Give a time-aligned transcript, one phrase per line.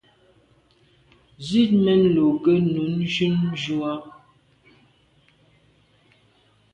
[1.47, 3.93] Zit mèn lo kô ne jun ju à.